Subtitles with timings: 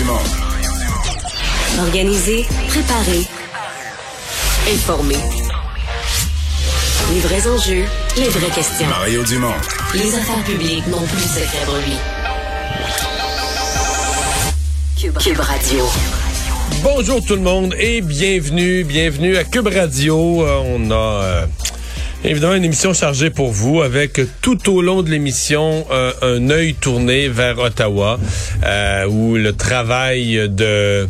[0.00, 0.22] Dumont.
[1.78, 3.26] Organiser, préparer,
[4.72, 5.18] informer.
[7.12, 7.84] Les vrais enjeux,
[8.16, 8.88] les vraies questions.
[8.88, 9.52] Mario Dumont.
[9.92, 11.98] Les affaires publiques n'ont plus de secret pour lui.
[14.98, 15.84] Cube, Cube Radio.
[16.82, 20.46] Bonjour tout le monde et bienvenue, bienvenue à Cube Radio.
[20.46, 21.46] Euh, on a euh,
[22.24, 26.74] évidemment une émission chargée pour vous avec tout au long de l'émission euh, un œil
[26.74, 28.18] tourné vers Ottawa
[28.64, 31.08] euh, où le travail de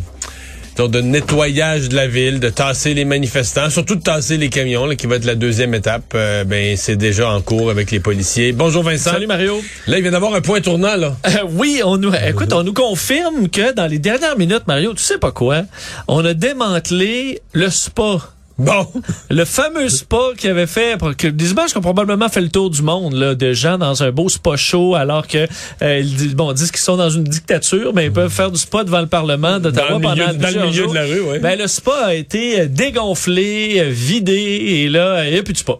[0.77, 4.95] de nettoyage de la ville, de tasser les manifestants, surtout de tasser les camions, là,
[4.95, 6.13] qui va être la deuxième étape.
[6.15, 8.51] euh, ben, c'est déjà en cours avec les policiers.
[8.51, 9.11] Bonjour Vincent.
[9.11, 9.61] Salut Mario.
[9.85, 11.15] Là, il vient d'avoir un point tournant, là.
[11.27, 15.03] Euh, oui, on nous, écoute, on nous confirme que dans les dernières minutes, Mario, tu
[15.03, 15.63] sais pas quoi,
[16.07, 18.17] on a démantelé le spa.
[18.57, 18.85] Bon.
[19.29, 22.69] Le fameux spa qui avait fait, que, des images qui ont probablement fait le tour
[22.69, 25.47] du monde, là, de gens dans un beau spa chaud, alors que,
[25.81, 28.51] euh, ils disent, bon, ils disent qu'ils sont dans une dictature, mais ils peuvent faire
[28.51, 30.91] du spa devant le Parlement d'Ottawa le milieu- pendant dans le milieu jours.
[30.91, 31.39] de la rue, ouais.
[31.39, 35.53] Ben, le spa a été euh, dégonflé, euh, vidé, et là, il n'y a plus
[35.53, 35.73] de spa.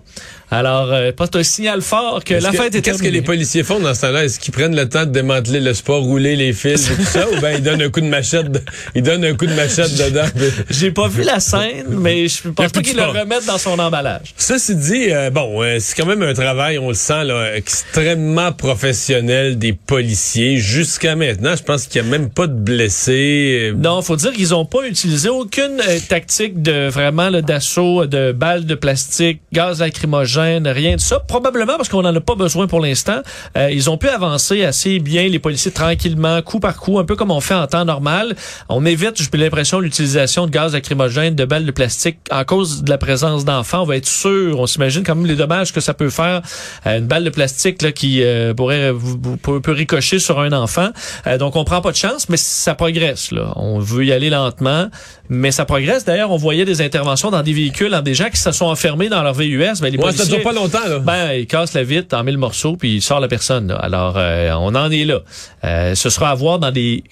[0.54, 3.64] Alors, euh, pas un signal fort que la que- fête est Qu'est-ce que les policiers
[3.64, 4.26] font dans ce temps-là?
[4.26, 7.26] Est-ce qu'ils prennent le temps de démanteler le sport, rouler les fils et tout ça?
[7.30, 8.60] ou bien ils donnent un coup de machette, de-
[8.94, 10.26] ils donnent un coup de machette dedans?
[10.70, 14.34] J'ai pas vu la scène, mais je pense pas qu'ils le remettent dans son emballage.
[14.36, 18.52] Ceci dit, euh, bon, euh, c'est quand même un travail, on le sent, là, extrêmement
[18.52, 20.58] professionnel des policiers.
[20.58, 23.72] Jusqu'à maintenant, je pense qu'il n'y a même pas de blessés.
[23.78, 28.66] Non, faut dire qu'ils ont pas utilisé aucune euh, tactique de vraiment d'assaut de balles
[28.66, 31.20] de plastique, gaz lacrymogène, rien de ça.
[31.20, 33.22] Probablement parce qu'on en a pas besoin pour l'instant.
[33.58, 37.16] Euh, ils ont pu avancer assez bien les policiers tranquillement, coup par coup, un peu
[37.16, 38.36] comme on fait en temps normal.
[38.70, 42.90] On évite, j'ai l'impression, l'utilisation de gaz lacrymogène, de balles de plastique en cause de
[42.90, 43.82] la présence d'enfants.
[43.82, 46.42] On va être sûr, on s'imagine quand même les dommages que ça peut faire.
[46.86, 48.94] Euh, une balle de plastique là, qui euh, pourrait
[49.42, 50.90] peut ricocher sur un enfant.
[51.28, 53.32] Euh, donc on prend pas de chance, mais ça progresse.
[53.32, 53.54] Là.
[53.56, 54.88] On veut y aller lentement,
[55.34, 56.04] mais ça progresse.
[56.04, 59.08] D'ailleurs, on voyait des interventions dans des véhicules, dans des gens qui se sont enfermés
[59.08, 59.58] dans leur VUS.
[59.58, 61.00] Ben, les Ouais, ça policiers, dure pas longtemps, là.
[61.00, 63.70] ben, ils cassent la vitre en mille morceaux, puis ils sortent la personne.
[63.70, 63.76] là.
[63.76, 65.22] Alors, euh, on en est là.
[65.64, 67.06] Euh, ce sera à voir dans des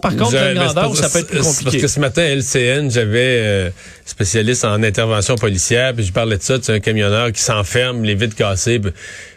[0.00, 1.64] par contre, ben, grandeur, ça peut être plus compliqué.
[1.64, 3.70] Parce que ce matin, à LCN, j'avais euh,
[4.04, 8.14] spécialiste en intervention policière, puis je parlais de ça, c'est un camionneur qui s'enferme, les
[8.14, 8.92] vitres cassées, puis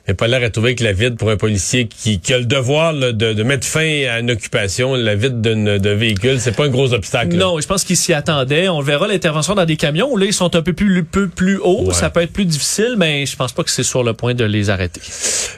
[0.08, 2.40] il n'a pas l'air à trouver que la vitre pour un policier qui, qui a
[2.40, 6.56] le devoir là, de, de mettre fin à une occupation, la vitre d'un véhicule, c'est
[6.56, 7.34] pas un gros obstacle.
[7.36, 7.46] là.
[7.46, 8.70] Non, je pense qu'ils s'y attendaient.
[8.70, 11.58] On verra l'intervention dans des camions où là, ils sont un peu plus, peu plus
[11.58, 11.86] hauts.
[11.88, 11.94] Ouais.
[11.94, 14.46] Ça peut être plus difficile, mais je pense pas que c'est sur le point de
[14.46, 15.02] les arrêter.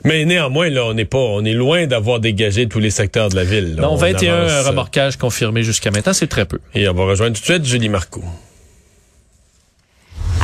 [0.03, 3.35] Mais néanmoins, là, on n'est pas, on est loin d'avoir dégagé tous les secteurs de
[3.35, 3.75] la ville.
[3.75, 3.83] là.
[3.83, 6.59] Non, On 21 avance, remorquages confirmés jusqu'à maintenant, c'est très peu.
[6.73, 8.23] Et on va rejoindre tout de suite Julie Marco.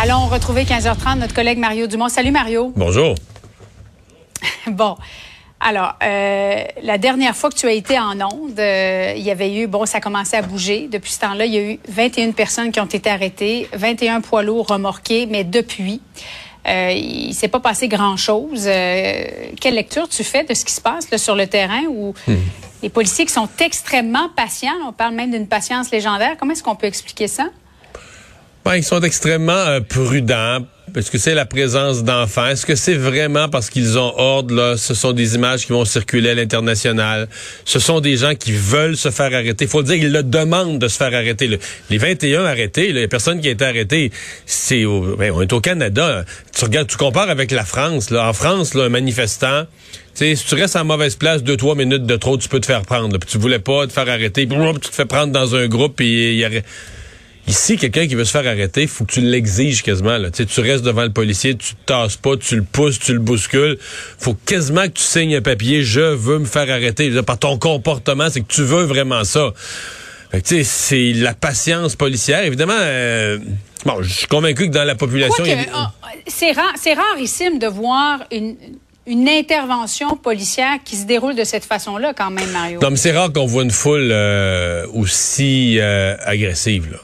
[0.01, 2.09] Allons retrouver 15h30 notre collègue Mario Dumont.
[2.09, 2.71] Salut Mario.
[2.75, 3.15] Bonjour.
[4.67, 4.95] Bon.
[5.59, 9.51] Alors, euh, la dernière fois que tu as été en onde, euh, il y avait
[9.55, 10.87] eu, bon, ça commençait à bouger.
[10.91, 14.43] Depuis ce temps-là, il y a eu 21 personnes qui ont été arrêtées, 21 poids
[14.43, 15.99] lourds remorqués, mais depuis,
[16.67, 18.65] euh, il s'est pas passé grand-chose.
[18.67, 19.25] Euh,
[19.59, 22.13] quelle lecture tu fais de ce qui se passe là, sur le terrain où
[22.83, 26.75] les policiers qui sont extrêmement patients, on parle même d'une patience légendaire, comment est-ce qu'on
[26.75, 27.45] peut expliquer ça?
[28.75, 30.65] Ils sont extrêmement euh, prudents.
[30.95, 32.47] Est-ce que c'est la présence d'enfants?
[32.47, 34.77] Est-ce que c'est vraiment parce qu'ils ont ordre, là?
[34.77, 37.27] Ce sont des images qui vont circuler à l'international.
[37.65, 39.65] Ce sont des gens qui veulent se faire arrêter.
[39.65, 41.47] Il faut dire, ils le demandent de se faire arrêter.
[41.47, 41.57] là.
[41.89, 44.11] Les 21 arrêtés, là, les personnes qui ont été arrêtées,
[44.45, 46.23] c'est au, ben, on est au Canada.
[46.55, 48.27] Tu regardes, tu compares avec la France, là.
[48.27, 49.65] En France, là, un manifestant,
[50.13, 52.81] si tu restes en mauvaise place deux, trois minutes de trop, tu peux te faire
[52.81, 53.17] prendre.
[53.19, 55.95] Puis tu voulais pas te faire arrêter, puis tu te fais prendre dans un groupe,
[55.97, 56.63] puis il y aurait...
[57.47, 60.17] Ici, quelqu'un qui veut se faire arrêter, il faut que tu l'exiges quasiment.
[60.17, 60.31] Là.
[60.31, 63.13] Tu, sais, tu restes devant le policier, tu te tasses pas, tu le pousses, tu
[63.13, 63.77] le bouscules.
[64.19, 67.09] faut quasiment que tu signes un papier, je veux me faire arrêter.
[67.09, 69.53] Dire, Par ton comportement, c'est que tu veux vraiment ça.
[70.29, 72.43] Fait que, tu sais, c'est la patience policière.
[72.43, 73.39] Évidemment, euh,
[73.85, 75.45] bon, je suis convaincu que dans la population...
[75.45, 75.93] il ah,
[76.27, 76.73] c'est rare,
[77.13, 78.57] rarissime de voir une,
[79.05, 82.81] une intervention policière qui se déroule de cette façon-là, quand même, Mario.
[82.81, 86.91] Non, mais c'est rare qu'on voit une foule euh, aussi euh, agressive.
[86.91, 86.97] Là.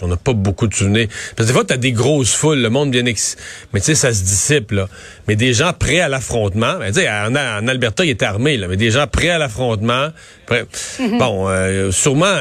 [0.00, 1.08] On n'a pas beaucoup de souvenirs.
[1.36, 3.04] Parce que des fois, tu as des grosses foules, le monde bien...
[3.04, 3.36] Ex...
[3.72, 4.88] Mais tu sais, ça se dissipe, là.
[5.28, 6.78] Mais des gens prêts à l'affrontement...
[6.78, 8.68] Ben, tu sais, en, en Alberta, il était armé, là.
[8.68, 10.08] Mais des gens prêts à l'affrontement...
[10.46, 10.66] prêts-
[11.18, 12.34] Bon, euh, sûrement...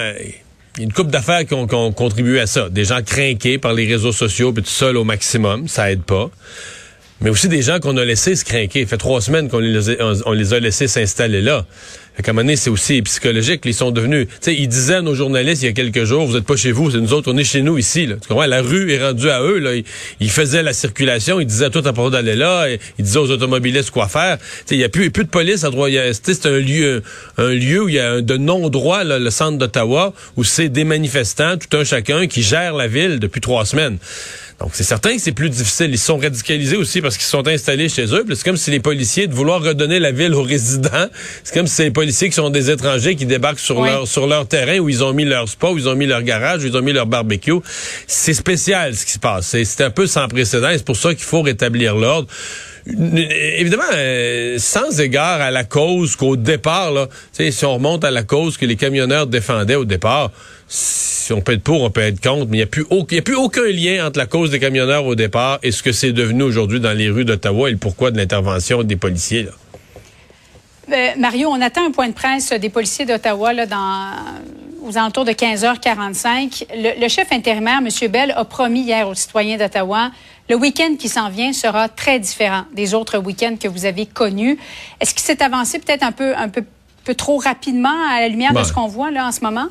[0.77, 2.69] il y a une couple d'affaires qui ont, qui ont contribué à ça.
[2.69, 6.29] Des gens craqués par les réseaux sociaux, puis tout seul au maximum, ça aide pas.
[7.21, 8.85] Mais aussi des gens qu'on a laissés se craquer.
[8.85, 11.65] Fait trois semaines qu'on les, a- laissés s'installer là.
[12.15, 13.61] Fait qu'à un moment donné, c'est aussi psychologique.
[13.63, 14.27] Ils sont devenus...
[14.41, 16.73] Sais, ils disaient à nos journalistes il y a quelques jours, vous êtes pas chez
[16.73, 18.05] vous, c'est nous autres, on est chez nous ici.
[18.05, 18.15] Là.
[18.21, 18.45] Tu comprends?
[18.45, 19.59] La rue est rendue à eux.
[19.59, 19.71] Là.
[20.19, 23.31] Ils, faisaient la circulation, ils disaient à tout à propos d'aller là, ils disaient aux
[23.31, 24.37] automobilistes quoi faire.
[24.69, 25.87] Il y a plus, plus de police à droit.
[26.11, 27.01] C'est un lieu,
[27.37, 31.55] un lieu où il y a de non-droit, le centre d'Ottawa, où c'est des manifestants,
[31.57, 33.99] tout un chacun, qui gèrent la ville depuis trois semaines.
[34.61, 35.89] Donc, c'est certain que c'est plus difficile.
[35.89, 38.23] Ils sont radicalisés aussi parce qu'ils sont installés chez eux.
[38.29, 41.07] C'est comme si les policiers, de vouloir redonner la ville aux résidents,
[41.43, 43.89] c'est comme si c'est les policiers qui sont des étrangers qui débarquent sur, Oui.
[43.89, 46.21] leur, sur leur terrain où ils ont mis leur spa, où ils ont mis leur
[46.21, 47.59] garage, où ils ont mis leur barbecue.
[48.05, 49.47] C'est spécial ce qui se passe.
[49.47, 50.69] C'est c'est un peu sans précédent.
[50.73, 52.27] C'est pour ça qu'il faut rétablir l'ordre.
[52.85, 58.23] Évidemment, euh, sans égard à la cause qu'au départ, là, si on remonte à la
[58.23, 60.31] cause que les camionneurs défendaient au départ,
[60.73, 63.07] si on peut être pour, on peut être contre, mais il n'y a, plus aucun-
[63.11, 65.83] il y a plus aucun lien entre la cause des camionneurs au départ et ce
[65.83, 69.43] que c'est devenu aujourd'hui dans les rues d'Ottawa et le pourquoi de l'intervention des policiers.
[69.43, 69.51] Là.
[70.93, 73.51] Euh, Mario, on attend un point de presse des policiers d'Ottawa
[74.81, 76.65] aux alentours de 15h45.
[76.73, 78.09] Le, le chef intérimaire, M.
[78.09, 80.11] Bell, a promis hier aux citoyens d'Ottawa
[80.49, 84.57] le week-end qui s'en vient sera très différent des autres week-ends que vous avez connus.
[84.99, 86.63] Est-ce qu'il s'est avancé peut-être un peu, un peu,
[87.05, 89.67] peu trop rapidement à la lumière de ce qu'on voit là en ce moment?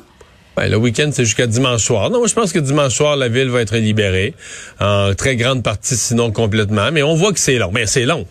[0.57, 2.09] Ben, le week-end, c'est jusqu'à dimanche soir.
[2.09, 4.33] Non, je pense que dimanche soir, la ville va être libérée.
[4.79, 6.91] En très grande partie, sinon complètement.
[6.91, 7.71] Mais on voit que c'est long.
[7.73, 8.27] Mais c'est long.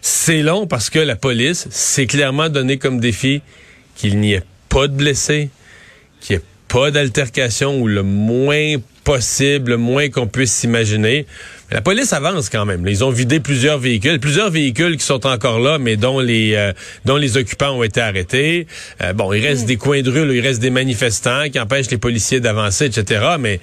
[0.00, 3.40] C'est long parce que la police s'est clairement donné comme défi
[3.94, 5.48] qu'il n'y ait pas de blessés,
[6.20, 8.74] qu'il n'y ait pas d'altercation ou le moins
[9.04, 11.26] possible, le moins qu'on puisse s'imaginer.
[11.70, 12.86] Mais La police avance quand même.
[12.86, 16.72] Ils ont vidé plusieurs véhicules, plusieurs véhicules qui sont encore là, mais dont les euh,
[17.04, 18.66] dont les occupants ont été arrêtés.
[19.02, 21.90] Euh, bon, il reste des coins de rue, là, il reste des manifestants qui empêchent
[21.90, 23.36] les policiers d'avancer, etc.
[23.38, 23.60] Mais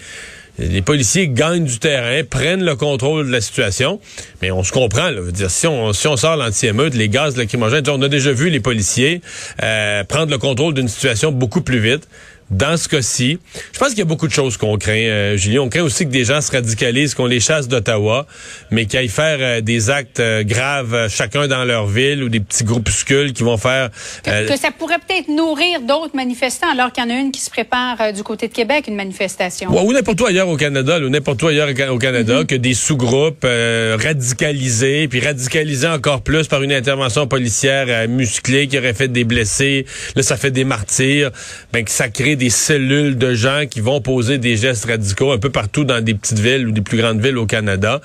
[0.60, 4.00] les policiers gagnent du terrain, prennent le contrôle de la situation,
[4.42, 5.10] mais on se comprend.
[5.10, 8.50] Là, dire, si on, si on sort l'anti-émeute, les gaz lacrymogènes, on a déjà vu
[8.50, 9.22] les policiers
[9.64, 12.08] euh, prendre le contrôle d'une situation beaucoup plus vite.
[12.52, 13.40] Dans ce cas-ci,
[13.72, 15.62] je pense qu'il y a beaucoup de choses qu'on craint, euh, Julien.
[15.62, 18.28] On craint aussi que des gens se radicalisent, qu'on les chasse d'Ottawa,
[18.72, 22.30] mais qu'ils aillent faire euh, des actes euh, graves, euh, chacun dans leur ville, ou
[22.30, 23.90] des petits groupuscules qui vont faire...
[24.24, 27.40] Que, que ça pourrait peut-être nourrir d'autres manifestants alors qu'il y en a une qui
[27.40, 29.72] se prépare du côté de Québec, une manifestation.
[29.72, 32.00] Ouais, ou n'importe où ailleurs au Canada, là, ou n'importe où ailleurs au Ca- au
[32.00, 38.68] Canada, que des sous-groupes euh, radicalisés, puis radicalisés encore plus par une intervention policière musclée
[38.68, 39.86] qui aurait fait des blessés.
[40.16, 41.32] Là, ça fait des martyrs.
[41.72, 45.38] Ben, que ça crée des cellules de gens qui vont poser des gestes radicaux un
[45.38, 48.02] peu partout dans des petites villes ou des plus grandes villes au Canada.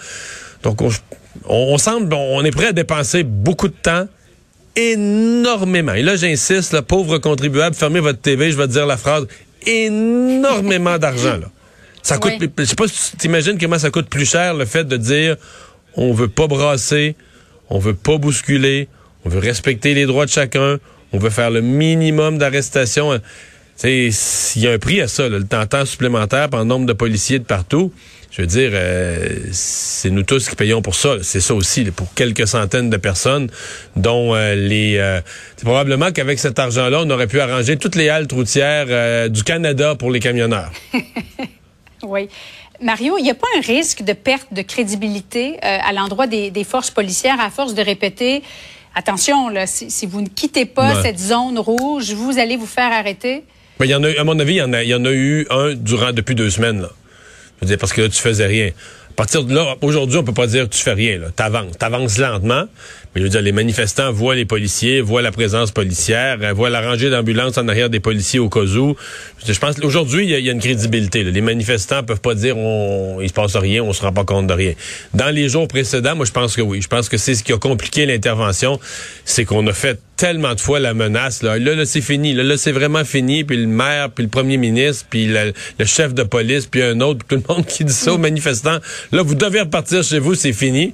[0.62, 0.90] Donc, on,
[1.48, 4.06] on, semble, on est prêt à dépenser beaucoup de temps
[4.76, 5.94] énormément.
[5.94, 9.26] Et là, j'insiste, le pauvre contribuable, fermez votre TV, je vais te dire la phrase,
[9.66, 11.50] énormément d'argent, là.
[12.02, 12.50] Ça coûte, Oui.
[12.58, 15.36] je sais pas si tu t'imagines comment ça coûte plus cher le fait de dire,
[15.94, 17.16] on veut pas brasser,
[17.70, 18.88] on veut pas bousculer,
[19.24, 20.76] on veut respecter les droits de chacun,
[21.12, 23.18] on veut faire le minimum d'arrestations.
[23.84, 24.12] Il
[24.56, 27.38] y a un prix à ça, là, le temps, temps supplémentaire par nombre de policiers
[27.38, 27.92] de partout.
[28.30, 31.16] Je veux dire, euh, c'est nous tous qui payons pour ça.
[31.22, 33.48] C'est ça aussi, là, pour quelques centaines de personnes,
[33.94, 34.96] dont euh, les...
[34.98, 35.20] euh,
[35.56, 39.42] c'est probablement qu'avec cet argent-là, on aurait pu arranger toutes les haltes routières euh, du
[39.42, 40.70] Canada pour les camionneurs.
[42.02, 42.28] Oui.
[42.82, 46.62] Mario, il n'y a pas un risque de perte de crédibilité à l'endroit des, des
[46.62, 48.42] forces policières à force de répéter
[48.94, 51.02] attention, là, si, si vous ne quittez pas Ouais.
[51.02, 53.44] cette zone rouge, vous allez vous faire arrêter?
[53.78, 55.04] Mais il y en a, à mon avis, il y en a, il y en
[55.04, 56.82] a eu un durant depuis deux semaines.
[56.82, 56.90] Là.
[57.60, 58.68] Je veux dire, parce que là, tu faisais rien.
[58.68, 61.18] À partir de là, aujourd'hui, on peut pas dire que tu fais rien.
[61.18, 61.28] Là.
[61.34, 62.64] T'avances, t'avances lentement.
[63.16, 66.68] Mais je veux dire, les manifestants voient les policiers, voient la présence policière, euh, voient
[66.68, 68.94] la rangée d'ambulances en arrière des policiers au cas où.
[69.46, 71.24] Je, pense qu'aujourd'hui, il y, a- il y a une crédibilité.
[71.24, 71.30] là.
[71.30, 74.48] Les manifestants peuvent pas dire on, il se passe rien, on se rend pas compte
[74.48, 74.74] de rien.
[75.14, 76.82] Dans les jours précédents, moi, je pense que oui.
[76.82, 78.78] Je pense que c'est ce qui a compliqué l'intervention,
[79.24, 81.42] c'est qu'on a fait tellement de fois la menace.
[81.42, 82.34] Là, là, là, c'est fini.
[82.34, 83.44] Là, là c'est vraiment fini.
[83.44, 87.00] Puis le maire, puis le premier ministre, puis le, le chef de police, puis un
[87.00, 88.76] autre, puis tout le monde qui dit ça aux manifestants.
[89.12, 90.92] Là, vous devez repartir chez vous, c'est fini.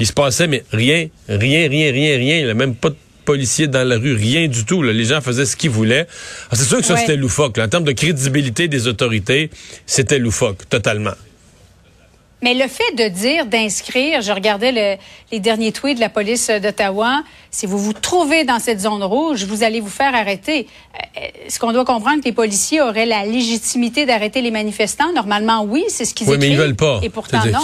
[0.00, 2.46] Puis il se passait, mais rien, rien, rien, rien, rien.
[2.46, 4.82] Là, même pas de policiers dans la rue, rien du tout.
[4.82, 4.94] là.
[4.94, 6.06] Les gens faisaient ce qu'ils voulaient.
[6.48, 7.00] Alors, C'est sûr que ça, Ouais.
[7.00, 7.58] c'était loufoque.
[7.58, 7.66] là.
[7.66, 9.50] En termes de crédibilité des autorités,
[9.84, 11.12] c'était loufoque, totalement.
[12.42, 14.96] Mais le fait de dire, d'inscrire, je regardais le-
[15.30, 19.44] les derniers tweets de la police d'Ottawa, si vous vous trouvez dans cette zone rouge,
[19.44, 20.66] vous allez vous faire arrêter.
[20.94, 25.12] Euh, Est-ce qu'on doit comprendre que les policiers auraient la légitimité d'arrêter les manifestants?
[25.12, 26.60] Normalement, oui, c'est ce qu'ils Oui, mais ils écrivent.
[26.68, 27.00] veulent pas.
[27.02, 27.58] Et pourtant, non.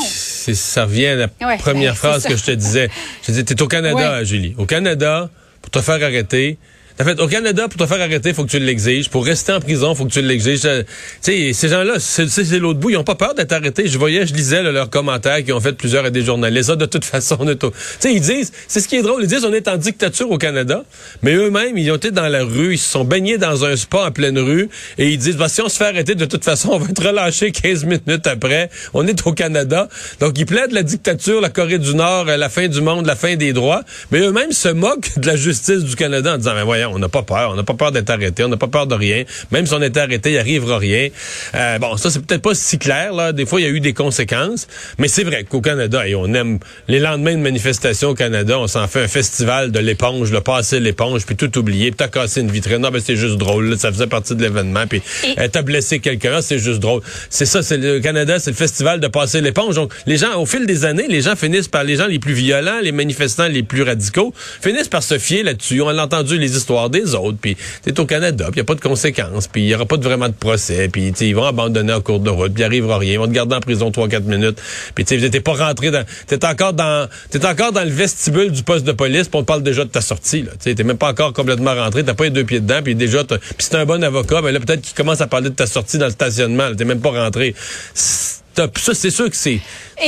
[0.55, 2.89] Ça revient à la Ouais, première phrase que je te disais.
[3.23, 4.25] Je disais, t'es au Canada, Ouais.
[4.25, 4.55] Julie.
[4.59, 5.29] Au Canada,
[5.63, 6.59] pour te faire arrêter,
[6.99, 9.11] En fait, au Canada, pour te faire arrêter, faut que tu l'exiges.
[9.11, 10.65] Pour rester en prison, faut que tu l'exiges.
[10.65, 10.83] Euh,
[11.23, 12.89] Tu sais, ces gens-là, c'est l'autre bout.
[12.91, 13.87] Ils ont pas peur d'être arrêtés.
[13.87, 16.71] Je voyais, je lisais leurs commentaires qu'ils ont fait plusieurs à des journalistes.
[16.73, 17.73] Ah, de toute façon, on est au...
[18.01, 20.39] Sais, ils disent, c'est ce qui est drôle, ils disent on est en dictature au
[20.39, 20.85] Canada,
[21.23, 24.07] mais eux-mêmes, ils ont été dans la rue, ils se sont baignés dans un spa
[24.07, 26.71] en pleine rue, et ils disent, bah, si on se fait arrêter, de toute façon,
[26.73, 28.71] on va être relâché 15 minutes après.
[28.95, 29.89] On est au Canada.
[30.21, 33.17] Donc, ils plaident la dictature, la Corée du Nord, euh, la fin du monde, la
[33.17, 36.63] fin des droits, mais eux-mêmes se moquent de la justice du Canada en disant, mais
[36.65, 38.87] voyons, on n'a pas peur, on n'a pas peur d'être arrêté, on n'a pas peur
[38.87, 39.25] de rien.
[39.51, 41.09] Même si on était arrêté, il arrivera rien.
[41.55, 43.33] Euh, bon, ça, c'est peut-être pas si clair, là.
[43.33, 44.67] Des fois, il y a eu des conséquences,
[44.99, 48.67] mais c'est vrai qu'au Canada, et on aime les lendemains de manifestations au Canada, on
[48.67, 52.41] s'en fait un festival de l'éponge, le passer l'éponge, puis tout oublier, puis t'as cassé
[52.41, 52.79] une vitrine.
[52.79, 55.63] Non, ben c'est juste drôle, là, ça faisait partie de l'événement, puis Et- euh, t'as
[55.63, 57.01] blessé quelqu'un, Ah, c'est juste drôle.
[57.31, 59.75] C'est ça, c'est le Canada, c'est le festival de passer l'éponge.
[59.77, 62.35] Donc, les gens, au fil des années, les gens finissent par, les gens les plus
[62.35, 65.81] violents, les manifestants les plus radicaux, finissent par se fier là-dessus.
[65.81, 68.75] On a entendu les histoires des autres, puis c'est au Canada, puis il a pas
[68.75, 71.93] de conséquences, puis il y aura pas de, vraiment de procès, puis ils vont abandonner
[71.93, 74.23] en cours de route, puis il arrivera rien, ils vont te garder en prison 3-4
[74.23, 74.61] minutes,
[74.95, 78.51] puis tu sais, t'es pas rentré dans, t'es encore dans, t'es encore dans le vestibule
[78.51, 80.53] du poste de police, puis on te parle déjà de ta sortie, là.
[80.59, 83.39] T'es même pas encore complètement rentré, t'as pas les deux pieds dedans, puis déjà, puis
[83.59, 86.07] c'est un bon avocat, ben là, peut-être qu'il commence à parler de ta sortie dans
[86.07, 87.55] le stationnement, t'es même pas rentré.
[87.95, 89.61] Ça, c'est sûr que c'est,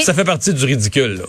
[0.03, 1.25] ça fait partie du ridicule, là.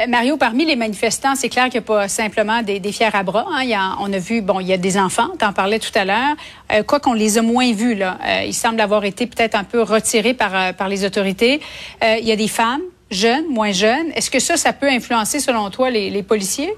[0.00, 3.10] Euh, Mario, parmi les manifestants, c'est clair qu'il n'y a pas simplement des, des fiers
[3.12, 3.44] à bras.
[3.50, 3.60] hein.
[3.62, 5.78] Il y a- on a vu, bon, il y a des enfants, tu en parlais
[5.78, 6.34] tout à l'heure.
[6.72, 8.18] Euh, quoi qu'on les a moins vus, là.
[8.24, 11.60] Euh, ils semblent avoir été peut-être un peu retirés par, euh, par les autorités.
[12.02, 12.80] Euh, il y a des femmes,
[13.10, 14.10] jeunes, moins jeunes.
[14.14, 16.72] Est-ce que ça, ça peut influencer, selon toi, les, les policiers?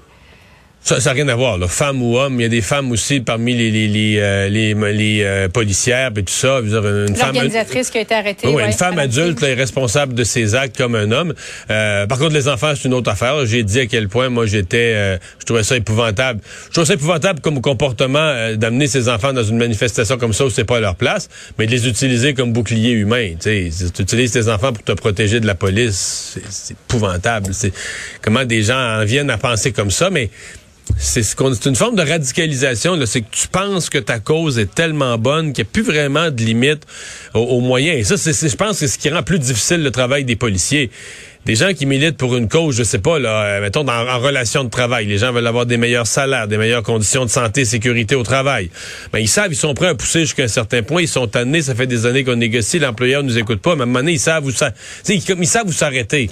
[0.81, 1.67] Ça n'a rien à voir, là.
[1.67, 2.39] Femmes ou hommes.
[2.39, 6.11] Il y a des femmes aussi parmi les, les, les, euh, les, les, euh, policières
[6.15, 6.59] et tout ça.
[6.63, 8.47] Je veux dire, une femme, qui a été arrêtée.
[8.47, 11.33] Oui, ouais, une femme adulte là, est responsable de ses actes comme un homme.
[11.71, 13.47] Euh, par contre, les enfants, c'est une autre affaire.
[13.47, 16.39] J'ai dit à quel point moi j'étais, euh, je trouvais ça épouvantable.
[16.67, 20.45] Je trouvais ça épouvantable comme comportement euh, d'amener ses enfants dans une manifestation comme ça
[20.45, 23.31] où c'est pas leur place, mais de les utiliser comme bouclier humain.
[23.41, 27.55] Tu utilises tes enfants pour te protéger de la police, c'est- c'est épouvantable.
[27.55, 27.73] C'est
[28.21, 30.29] comment des gens en viennent à penser comme ça, mais
[30.97, 32.95] c'est ce qu'on- une forme de radicalisation.
[32.95, 33.05] là.
[33.05, 36.29] C'est que tu penses que ta cause est tellement bonne qu'il n'y a plus vraiment
[36.31, 36.83] de limite
[37.33, 37.97] aux, moyens.
[37.99, 40.23] Et ça, c'est, c'est- je pense que c'est ce qui rend plus difficile le travail
[40.25, 40.89] des policiers.
[41.45, 44.63] Des gens qui militent pour une cause, je sais pas, là, euh, mettons, en relation
[44.63, 45.05] de travail.
[45.05, 48.71] Les gens veulent avoir des meilleurs salaires, des meilleures conditions de santé sécurité au travail.
[49.13, 51.03] Ben, ils savent, ils sont prêts à pousser jusqu'à un certain point.
[51.03, 53.75] Ils sont tannés, ça fait des années qu'on négocie, l'employeur nous écoute pas.
[53.75, 54.71] Mais à un moment donné, ils savent où ça,
[55.07, 56.31] ils, savent où s'arrêter.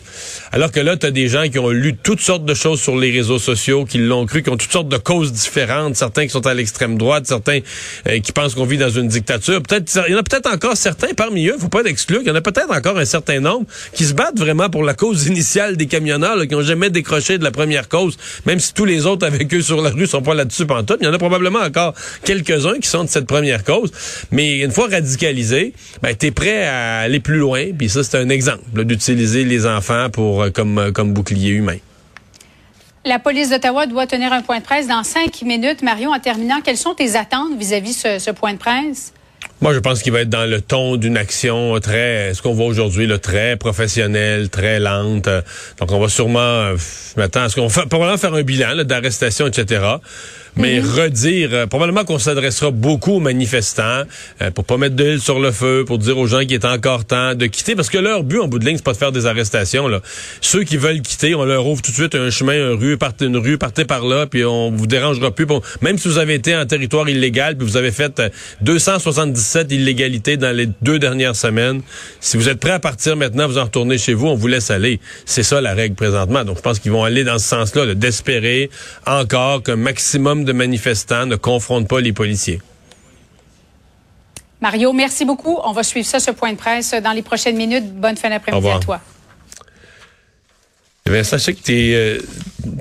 [0.52, 2.98] Alors que là, tu as des gens qui ont lu toutes sortes de choses sur
[2.98, 5.96] les réseaux sociaux, qui l'ont cru, qui ont toutes sortes de causes différentes.
[5.96, 7.60] Certains qui sont à l'extrême droite, certains
[8.08, 9.62] euh, qui pensent qu'on vit dans une dictature.
[9.62, 12.32] Peut-être, il y en a peut-être encore certains parmi eux, faut pas l'exclure, il y
[12.32, 15.76] en a peut-être encore un certain nombre qui se battent vraiment pour la cause initiale
[15.76, 19.28] des camionneurs, qui ont jamais décroché de la première cause, même si tous les autres
[19.28, 21.00] avec eux sur la rue sont pas là-dessus pantoute.
[21.02, 21.94] Il y en a probablement encore
[22.24, 23.92] quelques-uns qui sont de cette première cause.
[24.32, 27.66] Mais une fois radicalisé, ben, t'es prêt à aller plus loin.
[27.78, 31.80] Puis ça, c'est un exemple d'utiliser les enfants pour euh, comme, euh, comme bouclier humain.
[33.04, 35.82] La police d'Ottawa doit tenir un point de presse dans cinq minutes.
[35.82, 39.12] Marion, en terminant, quelles sont tes attentes vis-à-vis ce, ce point de presse?
[39.64, 42.66] Moi, je pense qu'il va être dans le ton d'une action très, ce qu'on voit
[42.66, 45.30] aujourd'hui, le très professionnelle, très lente.
[45.80, 49.48] Donc, on va sûrement, je m'attends à ce qu'on va probablement faire un bilan d'arrestation,
[49.48, 49.80] etc.
[50.58, 50.88] Mais mhm.
[50.88, 54.04] redire, euh, probablement qu'on s'adressera beaucoup aux manifestants
[54.42, 56.66] euh, pour pas mettre de l'huile sur le feu, pour dire aux gens qu'il est
[56.66, 58.98] encore temps de quitter, parce que leur but en bout de ligne, c'est pas de
[58.98, 59.88] faire des arrestations.
[59.88, 60.02] Là.
[60.42, 63.26] Ceux qui veulent quitter, on leur ouvre tout de suite un chemin, une rue, partez,
[63.26, 65.48] une rue, partez par là, puis on vous dérangera plus.
[65.82, 68.30] Même si vous avez été en territoire illégal, puis vous avez fait euh,
[68.62, 71.84] 277 7 illégalités dans les deux dernières semaines.
[72.20, 74.72] Si vous êtes prêt à partir maintenant, vous en retournez chez vous, on vous laisse
[74.72, 75.00] aller.
[75.26, 76.44] C'est ça la règle présentement.
[76.44, 78.72] Donc, je pense qu'ils vont aller dans ce sens-là, d'espérer
[79.06, 82.62] encore qu'un maximum de manifestants ne confrontent pas les policiers.
[84.60, 85.60] Mario, merci beaucoup.
[85.64, 87.94] On va suivre ça, ce point de presse, dans les prochaines minutes.
[87.94, 89.02] Bonne fin d'après-midi à toi.
[91.06, 91.94] Eh bien, sais que tu es...
[91.94, 92.18] Euh,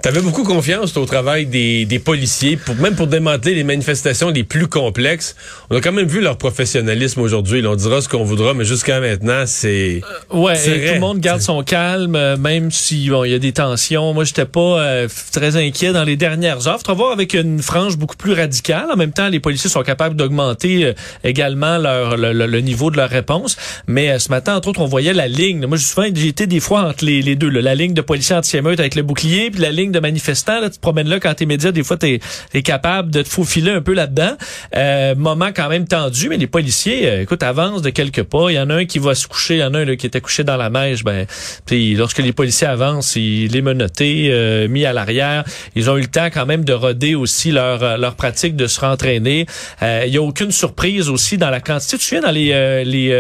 [0.04, 4.44] avais beaucoup confiance au travail des, des policiers, pour, même pour démanteler les manifestations les
[4.44, 5.36] plus complexes.
[5.70, 7.64] On a quand même vu leur professionnalisme aujourd'hui.
[7.66, 10.00] On dira ce qu'on voudra, mais jusqu'à maintenant, c'est...
[10.30, 10.86] Ouais, et vrai.
[10.88, 14.12] tout le monde garde son calme, euh, même si bon, il y a des tensions.
[14.14, 16.78] Moi, j'étais pas euh, très inquiet dans les dernières heures.
[16.86, 18.86] Faut voir avec une frange beaucoup plus radicale.
[18.92, 20.92] En même temps, les policiers sont capables d'augmenter euh,
[21.24, 23.56] également leur le, le- le niveau de leur réponse.
[23.86, 25.66] Mais euh, ce matin, entre autres, on voyait la ligne.
[25.66, 27.48] Moi, souvent été des fois entre les, les deux.
[27.48, 27.62] là.
[27.62, 30.60] la ligne de policiers anti-émeutes avec le bouclier, puis la ligne de manifestants.
[30.60, 32.20] Là, tu te promènes là quand t'es média, des fois t'es
[32.54, 34.36] es capable de te faufiler un peu là-dedans.
[34.76, 38.50] Euh, moment quand même tendu, mais les policiers, euh, écoute, avancent de quelques pas.
[38.50, 39.96] Il y en a un qui va se coucher, il y en a un là,
[39.96, 41.04] qui était couché dans la neige.
[41.04, 41.26] Ben,
[41.66, 45.44] puis lorsque les policiers avancent, il est menotté, euh, mis à l'arrière.
[45.74, 48.66] Ils ont eu le temps quand même de roder aussi leur euh, leur pratique de
[48.66, 49.46] se rentraîner.
[49.82, 51.98] Euh, il y a aucune surprise aussi dans la quantité.
[51.98, 53.12] Tu te dans les, euh, les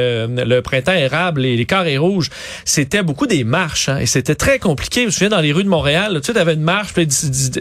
[0.44, 2.30] le printemps érable, les, les carrés rouges,
[2.64, 5.08] c'était beaucoup des marches hein, et c'était très compliqué.
[5.08, 6.92] Je me dans les rues de Montréal, tu sais, avais une marche.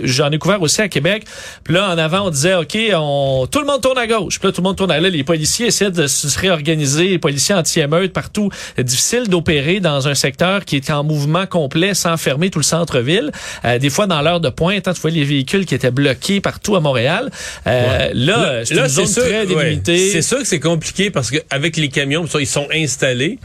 [0.03, 1.23] J'en ai couvert aussi à Québec.
[1.63, 4.39] Puis là, en avant, on disait, ok, on, tout le monde tourne à gauche.
[4.39, 5.09] Puis là, tout le monde tourne à là.
[5.09, 7.07] Les policiers essaient de se réorganiser.
[7.09, 8.49] Les policiers anti-émeutes partout.
[8.77, 13.31] Difficile d'opérer dans un secteur qui est en mouvement complet sans fermer tout le centre-ville.
[13.65, 16.41] Euh, des fois, dans l'heure de pointe, hein, tu vois les véhicules qui étaient bloqués
[16.41, 17.29] partout à Montréal.
[17.67, 20.09] Euh, Là, c'est une zone très délimitée.
[20.11, 23.39] C'est sûr que c'est compliqué parce qu'avec les camions, ils sont installés.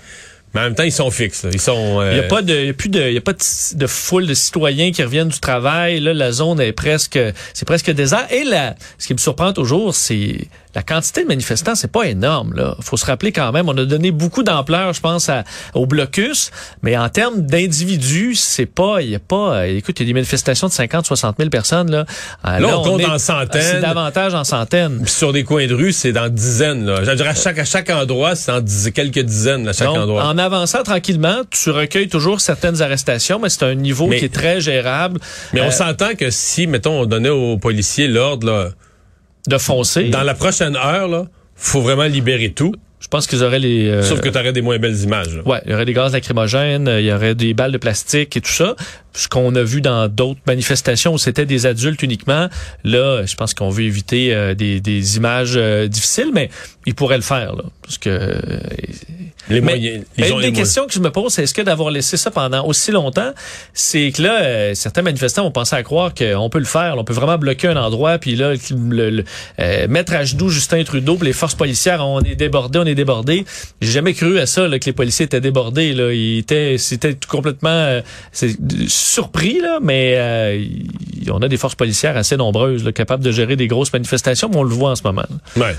[0.56, 1.46] Mais en même temps, ils sont fixes.
[1.52, 2.02] Ils sont.
[2.02, 4.26] Il n'y a pas de, y plus de, il y a pas de, de, foule
[4.26, 6.00] de citoyens qui reviennent du travail.
[6.00, 7.18] Là, la zone est presque,
[7.52, 8.26] c'est presque désert.
[8.32, 12.52] Et là, ce qui me surprend toujours, c'est la quantité de manifestants, c'est pas énorme.
[12.54, 15.42] Là, faut se rappeler quand même, on a donné beaucoup d'ampleur, je pense, à,
[15.72, 16.50] au blocus,
[16.82, 19.66] mais en termes d'individus, c'est pas, il y a pas.
[19.68, 22.04] Écoute, il y a des manifestations de 50, 60 000 personnes là.
[22.44, 23.62] Là, on, compte en centaines.
[23.62, 25.00] C'est davantage en centaines.
[25.02, 26.84] Puis sur des coins de rue, c'est dans dizaines.
[26.84, 27.04] Là.
[27.04, 28.60] Je à chaque à chaque endroit, c'est en
[28.94, 30.26] quelques dizaines à chaque Donc, endroit.
[30.26, 34.34] En avançant tranquillement, tu recueilles toujours certaines arrestations, mais c'est un niveau Mais- qui est
[34.34, 35.20] très gérable.
[35.54, 38.68] Mais on Euh, s'entend que si, mettons, on donnait aux policiers l'ordre, là,
[39.46, 40.04] de foncer.
[40.10, 41.24] dans la prochaine heure, là,
[41.54, 42.74] faut vraiment libérer tout.
[42.98, 43.88] Je pense qu'ils auraient les.
[43.88, 45.36] euh, Sauf que tu aurais des moins belles images.
[45.36, 45.42] là.
[45.46, 48.36] Ouais, il y aurait des gaz lacrymogènes, euh, il y aurait des balles de plastique
[48.36, 48.74] et tout ça.
[49.16, 52.48] Ce qu'on a vu dans d'autres manifestations où c'était des adultes uniquement,
[52.84, 56.50] là, je pense qu'on veut éviter euh, des, des images euh, difficiles, mais
[56.86, 58.10] ils pourraient le faire, là, parce que.
[58.10, 58.38] euh,
[59.48, 60.04] Les mais, moyens.
[60.18, 60.56] mais Ils ont une des moyens.
[60.58, 63.32] questions que je me pose, c'est est-ce que d'avoir laissé ça pendant aussi longtemps,
[63.74, 67.00] c'est que là, euh, certains manifestants ont pensé à croire qu'on peut le faire, là,
[67.00, 69.24] on peut vraiment bloquer un endroit, puis là, le, le-
[69.60, 72.94] euh, mettre à genoux Justin Trudeau, puis les forces policières, on est débordés, on est
[72.94, 73.44] débordés.
[73.80, 75.92] J'ai jamais cru à ça, là, que les policiers étaient débordés.
[75.94, 76.12] Là.
[76.12, 78.00] Ils étaient, c'était tout complètement euh,
[79.06, 80.64] surpris, là, mais euh,
[81.30, 84.56] on a des forces policières assez nombreuses, là, capables de gérer des grosses manifestations, mais
[84.58, 85.24] on le voit en ce moment.
[85.56, 85.62] là.
[85.68, 85.76] Ouais.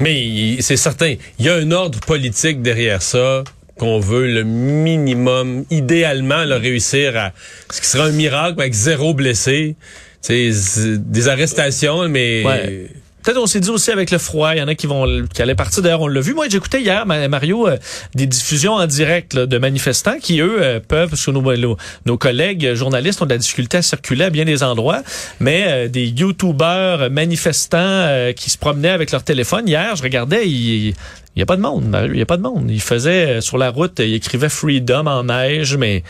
[0.00, 3.44] Mais c'est certain, il y a un ordre politique derrière ça
[3.78, 7.32] qu'on veut le minimum, idéalement, le réussir à
[7.70, 9.76] ce qui sera un miracle avec zéro blessé.
[10.24, 12.86] Z- des arrestations, mais Ouais.
[13.22, 15.42] Peut-être on s'est dit aussi avec le froid, il y en a qui vont qui
[15.42, 15.82] allaient partir.
[15.82, 16.34] D'ailleurs, on l'a vu.
[16.34, 17.76] Moi, j'écoutais hier, Ma- Mario, euh,
[18.14, 23.22] des diffusions en direct de manifestants qui, eux, euh, peuvent, parce que nos, collègues journalistes
[23.22, 25.02] ont de la difficulté à circuler à bien des endroits,
[25.40, 29.68] mais euh, des YouTubeurs manifestants qui se promenaient avec leur téléphone.
[29.68, 30.94] Hier, je regardais, il
[31.34, 32.70] il y a pas de monde, Mario, il y a pas de monde.
[32.70, 36.02] Ils faisaient euh, sur la route, ils écrivaient Freedom en neige, mais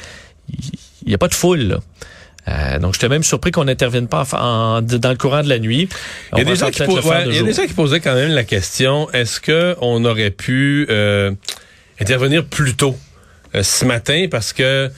[1.07, 1.61] il y a pas de foule.
[1.61, 1.79] Là.
[2.48, 4.37] Euh, donc, j'étais même surpris qu'on n'intervienne pas en-
[4.78, 5.88] en- dans le courant de la nuit.
[6.33, 8.42] Il y a gens qui ouais, de y des gens qui posaient quand même la
[8.44, 11.31] question est-ce que on aurait pu euh,
[12.00, 12.96] intervenir plus tôt
[13.55, 14.26] euh, ce matin?
[14.31, 14.90] Parce que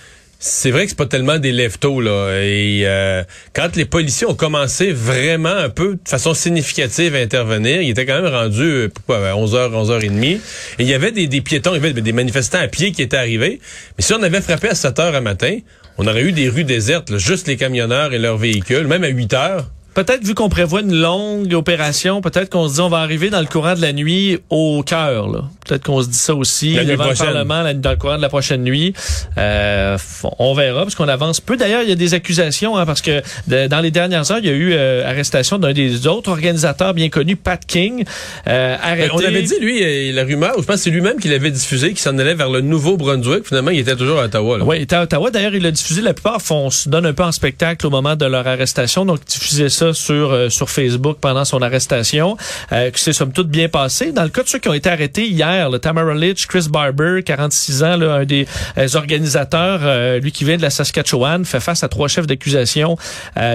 [0.47, 2.39] c'est vrai que c'est pas tellement des lève-tôt là.
[2.43, 7.81] Et euh, quand les policiers ont commencé vraiment un peu de façon significative à intervenir,
[7.81, 10.41] ils étaient quand même rendus euh, pourquoi, à 11h 11h30 et
[10.81, 13.59] il y avait des, piétons, il y avait des manifestants à pied qui étaient arrivés,
[13.97, 15.61] mais si on avait frappé à 7h à matin,
[15.97, 19.33] on aurait eu des rues désertes, juste les camionneurs et leurs véhicules, même à 8
[19.33, 19.71] heures.
[19.95, 23.41] Peut-être vu qu'on prévoit une longue opération, peut-être qu'on se dit on va arriver dans
[23.41, 25.29] le courant de la nuit au cœur.
[25.67, 27.15] Peut-être qu'on se dit ça aussi La devant le.
[27.15, 28.93] Parlement la- dans le courant de la prochaine nuit.
[29.39, 29.97] Euh,
[30.39, 31.57] on verra parce qu'on avance peu.
[31.57, 34.47] D'ailleurs, il y a des accusations hein, parce que de- dans les dernières heures, il
[34.47, 38.05] y a eu euh, arrestation d'un des autres organisateurs bien connus, Pat King,
[38.49, 39.11] euh, arrêté.
[39.15, 41.93] On avait dit, lui, euh, la rumeur, je pense que c'est lui-même qui l'avait diffusé,
[41.95, 43.47] qui s'en allait vers le Nouveau-Brunswick.
[43.47, 44.59] Finalement, il était toujours à Ottawa.
[44.59, 44.65] Là.
[44.65, 45.31] Oui, il était à Ottawa.
[45.31, 46.03] D'ailleurs, il l'a diffusé.
[46.03, 49.05] La plupart font, se donnent un peu en spectacle au moment de leur arrestation.
[49.07, 52.37] Donc, diffusait ça sur euh, sur Facebook pendant son arrestation.
[52.73, 54.13] Euh, que c'est somme toute bien passé.
[54.13, 57.23] Dans le cas de ceux qui ont été arrêtés hier, le Tamara Litch, Chris Barber,
[57.25, 58.47] 46 ans, là, un des
[58.79, 62.97] euh, organisateurs, lui qui vient de la Saskatchewan, fait face à trois chefs d'accusation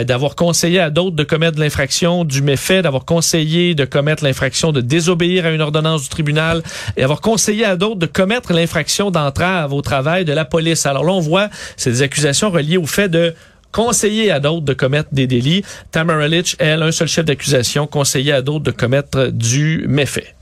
[0.05, 4.81] d'avoir conseillé à d'autres de commettre l'infraction du méfait, d'avoir conseillé de commettre l'infraction de
[4.81, 6.61] désobéir à une ordonnance du tribunal
[6.97, 10.85] et avoir conseillé à d'autres de commettre l'infraction d'entrave au travail de la police.
[10.85, 13.33] Alors là, on voit, c'est des accusations reliées au fait de
[13.71, 15.63] conseiller à d'autres de commettre des délits.
[15.91, 20.35] Tamara Litch, elle, un seul chef d'accusation, conseiller à d'autres de commettre du méfait.